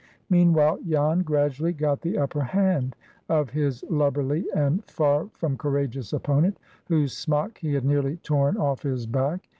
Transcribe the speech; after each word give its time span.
Meanwhile 0.31 0.79
Jan 0.89 1.19
gradually 1.21 1.73
got 1.73 2.01
the 2.01 2.17
upper 2.17 2.41
hand 2.43 2.95
of 3.29 3.51
his 3.51 3.83
lubberly 3.83 4.45
and 4.55 4.83
far 4.85 5.27
from 5.33 5.55
courageous 5.55 6.11
opponent, 6.11 6.57
whose 6.87 7.15
smock 7.15 7.59
he 7.59 7.73
had 7.75 7.85
nearly 7.85 8.17
torn 8.23 8.57
off 8.57 8.81
his 8.81 9.05
back. 9.05 9.47